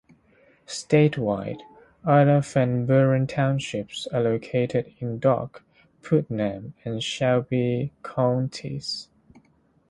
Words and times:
Statewide, 0.65 1.59
other 2.03 2.41
Van 2.41 2.87
Buren 2.87 3.27
Townships 3.27 4.07
are 4.07 4.21
located 4.23 4.95
in 4.97 5.19
Darke, 5.19 5.63
Putnam, 6.01 6.73
and 6.83 7.03
Shelby 7.03 7.93
counties. 8.01 9.09